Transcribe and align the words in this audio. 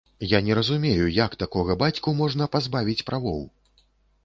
Я 0.29 0.39
не 0.45 0.53
разумею, 0.59 1.09
як 1.17 1.35
такога 1.43 1.77
бацьку 1.83 2.15
можна 2.23 2.49
пазбавіць 2.57 3.05
правоў! 3.13 3.41